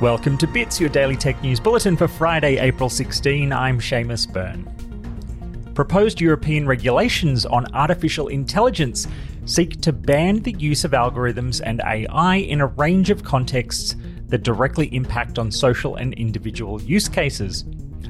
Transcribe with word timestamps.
Welcome 0.00 0.38
to 0.38 0.46
Bits, 0.46 0.80
your 0.80 0.88
daily 0.88 1.14
tech 1.14 1.42
news 1.42 1.60
bulletin 1.60 1.94
for 1.94 2.08
Friday, 2.08 2.56
April 2.56 2.88
16. 2.88 3.52
I'm 3.52 3.78
Seamus 3.78 4.26
Byrne. 4.32 4.64
Proposed 5.74 6.22
European 6.22 6.66
regulations 6.66 7.44
on 7.44 7.66
artificial 7.74 8.28
intelligence 8.28 9.06
seek 9.44 9.82
to 9.82 9.92
ban 9.92 10.40
the 10.40 10.52
use 10.52 10.86
of 10.86 10.92
algorithms 10.92 11.60
and 11.62 11.82
AI 11.82 12.36
in 12.36 12.62
a 12.62 12.66
range 12.68 13.10
of 13.10 13.24
contexts 13.24 13.94
that 14.28 14.42
directly 14.42 14.86
impact 14.94 15.38
on 15.38 15.50
social 15.50 15.96
and 15.96 16.14
individual 16.14 16.80
use 16.80 17.06
cases. 17.06 17.66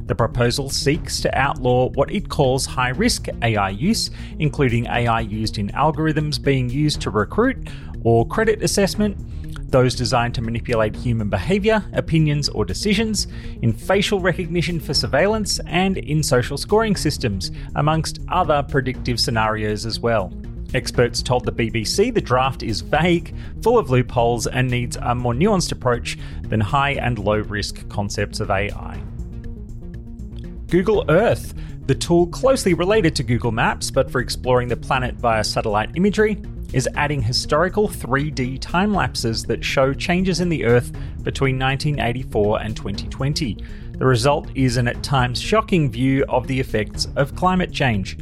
The 0.07 0.15
proposal 0.15 0.71
seeks 0.71 1.21
to 1.21 1.39
outlaw 1.39 1.91
what 1.91 2.11
it 2.13 2.29
calls 2.29 2.67
high 2.67 2.91
risk 2.91 3.29
AI 3.43 3.71
use, 3.71 4.11
including 4.39 4.87
AI 4.87 5.21
used 5.21 5.59
in 5.59 5.69
algorithms 5.69 6.43
being 6.43 6.69
used 6.69 7.01
to 7.03 7.11
recruit 7.11 7.69
or 8.03 8.27
credit 8.27 8.63
assessment, 8.63 9.17
those 9.71 9.95
designed 9.95 10.35
to 10.35 10.43
manipulate 10.43 10.97
human 10.97 11.29
behaviour, 11.29 11.85
opinions, 11.93 12.49
or 12.49 12.65
decisions, 12.65 13.29
in 13.63 13.73
facial 13.73 14.21
recognition 14.21 14.81
for 14.81 14.95
surveillance, 14.95 15.61
and 15.67 15.99
in 15.99 16.23
social 16.23 16.59
scoring 16.59 16.97
systems, 16.97 17.53
amongst 17.77 18.19
other 18.29 18.65
predictive 18.65 19.21
scenarios 19.21 19.87
as 19.87 20.01
well. 20.01 20.33
Experts 20.75 21.23
told 21.23 21.45
the 21.45 21.53
BBC 21.53 22.15
the 22.15 22.21
draft 22.21 22.63
is 22.63 22.81
vague, 22.81 23.35
full 23.63 23.79
of 23.79 23.91
loopholes, 23.91 24.47
and 24.47 24.71
needs 24.71 24.97
a 24.97 25.15
more 25.15 25.35
nuanced 25.35 25.73
approach 25.73 26.19
than 26.43 26.61
high 26.61 26.93
and 26.93 27.19
low 27.19 27.39
risk 27.39 27.89
concepts 27.89 28.41
of 28.41 28.51
AI. 28.51 29.01
Google 30.71 31.05
Earth, 31.09 31.53
the 31.87 31.95
tool 31.97 32.29
closely 32.29 32.75
related 32.75 33.17
to 33.17 33.25
Google 33.25 33.51
Maps 33.51 33.91
but 33.91 34.09
for 34.09 34.21
exploring 34.21 34.69
the 34.69 34.77
planet 34.77 35.17
via 35.17 35.43
satellite 35.43 35.91
imagery, 35.97 36.41
is 36.73 36.89
adding 36.95 37.21
historical 37.21 37.89
3D 37.89 38.61
time 38.61 38.95
lapses 38.95 39.43
that 39.47 39.65
show 39.65 39.93
changes 39.93 40.39
in 40.39 40.49
the 40.49 40.65
Earth 40.65 40.93
between 41.25 41.59
1984 41.59 42.63
and 42.63 42.77
2020. 42.77 43.57
The 43.99 44.07
result 44.07 44.49
is 44.55 44.77
an 44.77 44.87
at 44.87 45.03
times 45.03 45.41
shocking 45.41 45.91
view 45.91 46.25
of 46.29 46.47
the 46.47 46.61
effects 46.61 47.09
of 47.17 47.35
climate 47.35 47.73
change. 47.73 48.19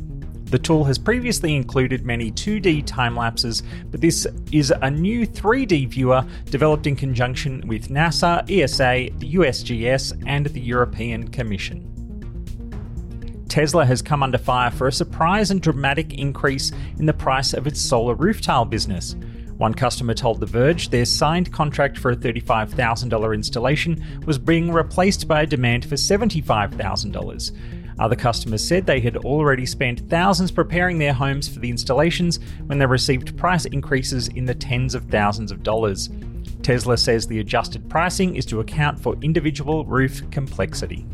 The 0.46 0.58
tool 0.58 0.84
has 0.84 0.98
previously 0.98 1.55
included 1.55 2.06
many 2.06 2.33
2D 2.33 2.86
time 2.86 3.14
lapses, 3.14 3.62
but 3.90 4.00
this 4.00 4.27
is 4.52 4.72
a 4.80 4.90
new 4.90 5.27
3D 5.27 5.86
viewer 5.90 6.24
developed 6.46 6.86
in 6.86 6.96
conjunction 6.96 7.62
with 7.68 7.88
NASA, 7.88 8.50
ESA, 8.50 9.14
the 9.18 9.34
USGS, 9.34 10.22
and 10.27 10.46
the 10.46 10.60
European 10.60 11.28
Commission. 11.28 11.97
Tesla 13.48 13.84
has 13.84 14.02
come 14.02 14.22
under 14.22 14.38
fire 14.38 14.70
for 14.70 14.86
a 14.88 14.92
surprise 14.92 15.50
and 15.50 15.62
dramatic 15.62 16.14
increase 16.14 16.70
in 16.98 17.06
the 17.06 17.12
price 17.12 17.55
of 17.55 17.66
its 17.66 17.80
solar 17.80 18.14
roof 18.14 18.40
tile 18.40 18.64
business. 18.64 19.16
One 19.56 19.74
customer 19.74 20.14
told 20.14 20.38
The 20.38 20.46
Verge 20.46 20.90
their 20.90 21.05
signed 21.05 21.52
contract 21.52 21.98
for 21.98 22.12
a 22.12 22.16
$35,000 22.16 23.34
installation 23.34 24.22
was 24.24 24.38
being 24.38 24.70
replaced 24.70 25.27
by 25.27 25.42
a 25.42 25.46
demand 25.46 25.84
for 25.84 25.96
$75,000. 25.96 27.52
Other 27.98 28.14
customers 28.14 28.64
said 28.64 28.86
they 28.86 29.00
had 29.00 29.16
already 29.16 29.66
spent 29.66 30.08
thousands 30.08 30.52
preparing 30.52 30.98
their 30.98 31.12
homes 31.12 31.48
for 31.48 31.58
the 31.58 31.70
installations 31.70 32.38
when 32.66 32.78
they 32.78 32.86
received 32.86 33.36
price 33.36 33.64
increases 33.64 34.28
in 34.28 34.44
the 34.44 34.55
tens 34.55 34.94
of 34.94 35.06
thousands 35.06 35.50
of 35.50 35.64
dollars. 35.64 36.08
Tesla 36.62 36.96
says 36.96 37.27
the 37.27 37.40
adjusted 37.40 37.88
pricing 37.88 38.36
is 38.36 38.46
to 38.46 38.60
account 38.60 39.00
for 39.00 39.16
individual 39.22 39.84
roof 39.84 40.22
complexity. 40.30 41.05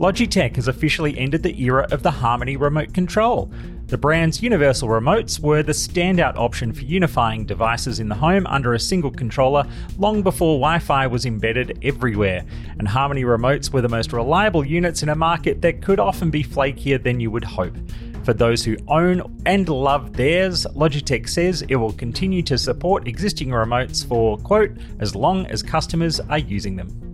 Logitech 0.00 0.56
has 0.56 0.66
officially 0.66 1.18
ended 1.18 1.42
the 1.42 1.62
era 1.62 1.86
of 1.90 2.02
the 2.02 2.10
Harmony 2.10 2.56
remote 2.56 2.94
control. 2.94 3.52
The 3.88 3.98
brand's 3.98 4.42
universal 4.42 4.88
remotes 4.88 5.38
were 5.38 5.62
the 5.62 5.72
standout 5.72 6.38
option 6.38 6.72
for 6.72 6.84
unifying 6.84 7.44
devices 7.44 8.00
in 8.00 8.08
the 8.08 8.14
home 8.14 8.46
under 8.46 8.72
a 8.72 8.80
single 8.80 9.10
controller 9.10 9.62
long 9.98 10.22
before 10.22 10.58
Wi 10.58 10.78
Fi 10.78 11.06
was 11.06 11.26
embedded 11.26 11.78
everywhere, 11.82 12.46
and 12.78 12.88
Harmony 12.88 13.24
remotes 13.24 13.74
were 13.74 13.82
the 13.82 13.90
most 13.90 14.14
reliable 14.14 14.64
units 14.64 15.02
in 15.02 15.10
a 15.10 15.14
market 15.14 15.60
that 15.60 15.82
could 15.82 16.00
often 16.00 16.30
be 16.30 16.42
flakier 16.42 17.02
than 17.02 17.20
you 17.20 17.30
would 17.30 17.44
hope. 17.44 17.76
For 18.24 18.32
those 18.32 18.64
who 18.64 18.78
own 18.88 19.42
and 19.44 19.68
love 19.68 20.14
theirs, 20.14 20.66
Logitech 20.74 21.28
says 21.28 21.60
it 21.68 21.76
will 21.76 21.92
continue 21.92 22.40
to 22.44 22.56
support 22.56 23.06
existing 23.06 23.50
remotes 23.50 24.06
for, 24.06 24.38
quote, 24.38 24.70
as 24.98 25.14
long 25.14 25.44
as 25.48 25.62
customers 25.62 26.20
are 26.20 26.38
using 26.38 26.76
them. 26.76 27.09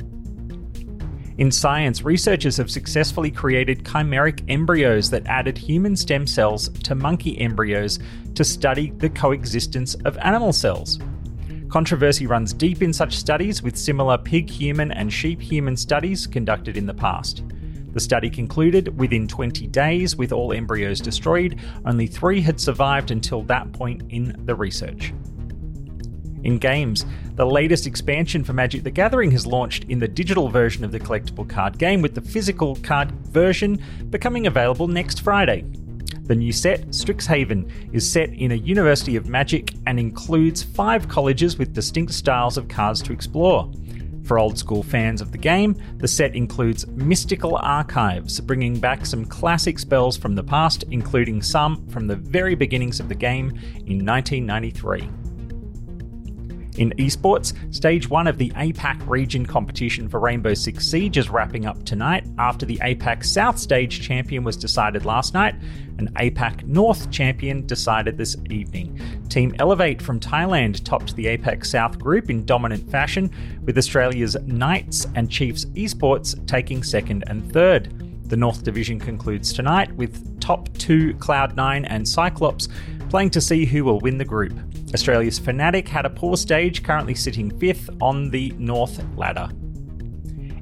In 1.39 1.51
science, 1.51 2.03
researchers 2.03 2.57
have 2.57 2.71
successfully 2.71 3.31
created 3.31 3.85
chimeric 3.85 4.43
embryos 4.49 5.11
that 5.11 5.27
added 5.27 5.59
human 5.59 5.95
stem 5.95 6.27
cells 6.27 6.71
to 6.85 6.95
monkey 6.95 7.39
embryos 7.39 7.99
to 8.35 8.43
study 8.43 8.91
the 8.97 9.11
coexistence 9.11 9.95
of 10.07 10.17
animal 10.19 10.55
cells. 10.55 10.99
Controversy 11.69 12.27
runs 12.27 12.55
deep 12.55 12.81
in 12.81 12.91
such 12.91 13.17
studies, 13.17 13.63
with 13.63 13.77
similar 13.77 14.17
pig 14.17 14.49
human 14.49 14.91
and 14.93 15.13
sheep 15.13 15.43
human 15.43 15.77
studies 15.77 16.27
conducted 16.27 16.79
in 16.79 16.87
the 16.87 16.95
past. 16.95 17.43
The 17.93 18.01
study 18.01 18.31
concluded 18.31 18.99
within 18.99 19.29
20 19.29 19.67
days, 19.67 20.17
with 20.17 20.33
all 20.33 20.55
embryos 20.55 21.01
destroyed, 21.01 21.61
only 21.85 22.07
three 22.07 22.41
had 22.41 22.59
survived 22.59 23.11
until 23.11 23.43
that 23.43 23.73
point 23.73 24.05
in 24.09 24.35
the 24.47 24.55
research. 24.55 25.13
In 26.47 26.59
games, 26.59 27.05
the 27.35 27.45
latest 27.45 27.89
expansion 27.89 28.45
for 28.45 28.53
Magic 28.53 28.85
the 28.85 28.91
Gathering 28.93 29.33
has 29.33 29.49
launched 29.49 29.83
in 29.89 29.99
the 29.99 30.07
digital 30.07 30.49
version 30.49 30.85
of 30.85 30.93
the 30.93 31.01
collectible 31.01 31.49
card 31.49 31.77
game, 31.77 32.01
with 32.01 32.15
the 32.15 32.21
physical 32.21 32.77
card 32.85 33.11
version 33.11 33.83
becoming 34.11 34.47
available 34.47 34.87
next 34.87 35.23
Friday. 35.23 35.65
The 36.23 36.37
new 36.37 36.53
set, 36.53 36.87
Strixhaven, 36.91 37.93
is 37.93 38.09
set 38.09 38.29
in 38.29 38.53
a 38.53 38.55
University 38.55 39.17
of 39.17 39.27
Magic 39.27 39.75
and 39.89 39.99
includes 39.99 40.63
five 40.63 41.09
colleges 41.09 41.59
with 41.59 41.75
distinct 41.75 42.13
styles 42.13 42.57
of 42.57 42.69
cards 42.69 43.03
to 43.03 43.13
explore. 43.13 43.69
For 44.23 44.39
old 44.39 44.57
school 44.57 44.85
fans 44.85 45.21
of 45.21 45.33
the 45.33 45.39
game, 45.39 45.75
the 45.97 46.07
set 46.07 46.37
includes 46.37 46.87
mystical 46.87 47.57
archives, 47.57 48.39
bringing 48.41 48.79
back 48.79 49.05
some 49.05 49.25
classic 49.25 49.81
spells 49.81 50.17
from 50.17 50.37
the 50.37 50.45
past, 50.45 50.85
including 50.93 51.43
some 51.43 51.85
from 51.89 52.07
the 52.07 52.15
very 52.15 52.55
beginnings 52.55 53.01
of 53.01 53.09
the 53.09 53.17
game 53.17 53.49
in 53.87 54.07
1993. 54.07 55.26
In 56.79 56.91
esports, 56.99 57.55
stage 57.75 58.11
one 58.11 58.27
of 58.27 58.37
the 58.37 58.51
APAC 58.51 59.09
region 59.09 59.47
competition 59.47 60.11
for 60.11 60.21
Rainbow 60.21 60.53
Six 60.53 60.87
Siege 60.87 61.17
is 61.17 61.31
wrapping 61.31 61.65
up 61.65 61.83
tonight 61.85 62.27
after 62.39 62.67
the 62.67 62.77
APAC 62.79 63.25
South 63.25 63.59
stage 63.59 64.03
champion 64.03 64.45
was 64.45 64.59
decided 64.59 65.07
last 65.07 65.33
night 65.33 65.55
and 65.97 66.15
APAC 66.17 66.65
North 66.65 67.11
champion 67.11 67.67
decided 67.67 68.19
this 68.19 68.37
evening. 68.51 69.01
Team 69.31 69.55
Elevate 69.59 70.03
from 70.03 70.21
Thailand 70.21 70.85
topped 70.85 71.17
the 71.17 71.25
APAC 71.25 71.65
South 71.65 71.99
group 71.99 72.29
in 72.29 72.45
dominant 72.45 72.91
fashion, 72.91 73.31
with 73.65 73.79
Australia's 73.79 74.37
Knights 74.45 75.07
and 75.15 75.31
Chiefs 75.31 75.65
Esports 75.77 76.47
taking 76.47 76.83
second 76.83 77.25
and 77.27 77.51
third. 77.55 77.91
The 78.29 78.37
North 78.37 78.65
Division 78.65 79.01
concludes 79.01 79.51
tonight 79.51 79.91
with 79.95 80.41
top 80.41 80.69
two 80.77 81.15
Cloud9 81.15 81.87
and 81.89 82.07
Cyclops 82.07 82.69
playing 83.09 83.31
to 83.31 83.41
see 83.41 83.65
who 83.65 83.83
will 83.85 84.01
win 84.01 84.19
the 84.19 84.25
group. 84.25 84.53
Australia's 84.97 85.39
Fnatic 85.39 85.87
had 85.87 86.07
a 86.07 86.11
poor 86.11 86.39
stage, 86.39 86.83
currently 86.83 87.15
sitting 87.15 87.51
fifth 87.59 87.91
on 88.01 88.31
the 88.31 88.55
North 88.57 89.05
ladder. 89.15 89.51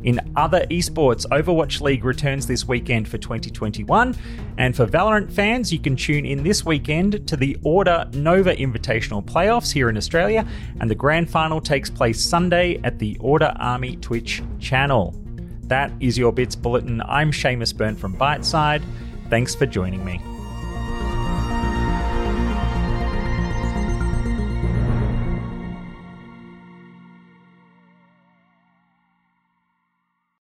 In 0.03 0.21
other 0.34 0.67
esports, 0.72 1.25
Overwatch 1.28 1.81
League 1.81 2.05
returns 2.05 2.45
this 2.45 2.67
weekend 2.67 3.06
for 3.06 3.17
2021. 3.17 4.17
And 4.59 4.75
for 4.75 4.87
Valorant 4.87 5.31
fans, 5.31 5.72
you 5.72 5.78
can 5.78 5.95
tune 5.95 6.27
in 6.27 6.43
this 6.43 6.65
weekend 6.65 7.28
to 7.28 7.37
the 7.37 7.56
Order 7.62 8.11
Nova 8.12 8.56
Invitational 8.56 9.25
Playoffs 9.25 9.72
here 9.72 9.89
in 9.89 9.97
Australia, 9.97 10.45
and 10.81 10.91
the 10.91 10.97
grand 10.97 11.31
final 11.31 11.61
takes 11.61 11.89
place 11.89 12.21
Sunday 12.21 12.81
at 12.83 12.99
the 12.99 13.16
Order 13.21 13.55
Army 13.61 13.95
Twitch 13.99 14.43
channel. 14.59 15.15
That 15.62 15.93
is 16.01 16.19
your 16.19 16.33
Bits 16.33 16.56
Bulletin. 16.56 17.01
I'm 17.03 17.31
Seamus 17.31 17.72
Byrne 17.72 17.95
from 17.95 18.16
Byteside. 18.16 18.83
Thanks 19.31 19.55
for 19.55 19.65
joining 19.65 20.05
me. 20.05 20.21